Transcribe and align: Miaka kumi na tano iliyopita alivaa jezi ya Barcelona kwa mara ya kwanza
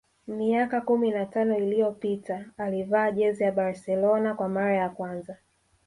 Miaka 0.27 0.81
kumi 0.81 1.11
na 1.11 1.25
tano 1.25 1.57
iliyopita 1.57 2.45
alivaa 2.57 3.11
jezi 3.11 3.43
ya 3.43 3.51
Barcelona 3.51 4.33
kwa 4.35 4.49
mara 4.49 4.73
ya 4.75 4.89
kwanza 4.89 5.37